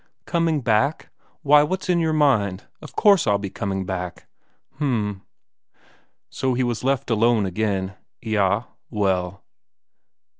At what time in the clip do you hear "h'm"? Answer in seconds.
4.77-5.21